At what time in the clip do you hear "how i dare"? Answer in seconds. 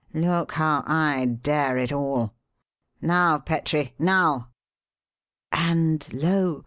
0.53-1.77